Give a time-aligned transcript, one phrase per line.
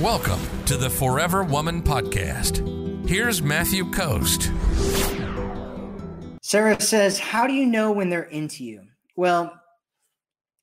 [0.00, 2.66] Welcome to the Forever Woman Podcast.
[3.06, 4.50] Here's Matthew Coast.
[6.40, 8.80] Sarah says, How do you know when they're into you?
[9.16, 9.52] Well,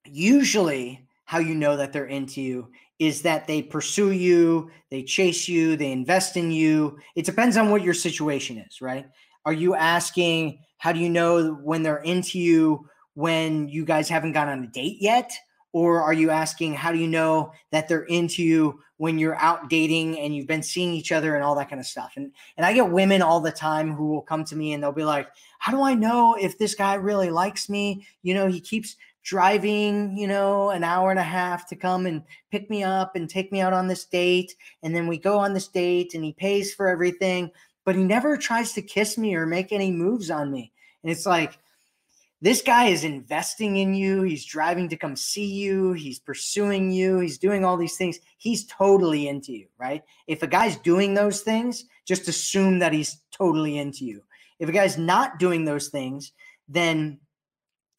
[0.05, 5.47] usually, how you know that they're into you is that they pursue you, they chase
[5.47, 6.97] you, they invest in you.
[7.15, 9.05] It depends on what your situation is, right?
[9.45, 14.31] Are you asking, How do you know when they're into you when you guys haven't
[14.31, 15.31] gone on a date yet?
[15.77, 19.69] Or are you asking, How do you know that they're into you when you're out
[19.69, 22.13] dating and you've been seeing each other and all that kind of stuff.
[22.15, 24.91] And and I get women all the time who will come to me and they'll
[24.91, 25.27] be like,
[25.59, 28.07] "How do I know if this guy really likes me?
[28.23, 32.23] You know, he keeps driving, you know, an hour and a half to come and
[32.49, 35.53] pick me up and take me out on this date, and then we go on
[35.53, 37.51] this date and he pays for everything,
[37.85, 40.71] but he never tries to kiss me or make any moves on me."
[41.03, 41.59] And it's like,
[42.41, 44.21] this guy is investing in you.
[44.21, 45.93] He's driving to come see you.
[45.93, 47.19] He's pursuing you.
[47.19, 48.19] He's doing all these things.
[48.37, 50.03] He's totally into you, right?
[50.27, 54.23] If a guy's doing those things, just assume that he's totally into you.
[54.59, 56.31] If a guy's not doing those things,
[56.67, 57.19] then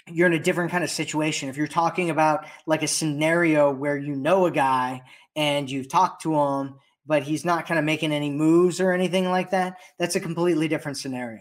[0.06, 1.48] you're in a different kind of situation.
[1.48, 5.02] If you're talking about like a scenario where you know a guy
[5.34, 9.28] and you've talked to him, but he's not kind of making any moves or anything
[9.28, 11.40] like that, that's a completely different scenario.